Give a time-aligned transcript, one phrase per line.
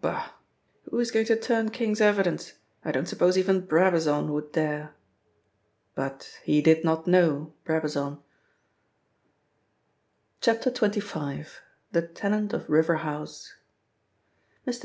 [0.00, 0.30] "Bah!
[0.88, 2.52] Who is going to turn King's evidence?
[2.84, 4.94] I don't suppose even Brabazon would dare."
[5.96, 8.22] But he did not know Brabazon.
[10.42, 11.48] XXV.—
[11.90, 13.54] THE TENANT OF RIVER HOUSE
[14.64, 14.78] MR.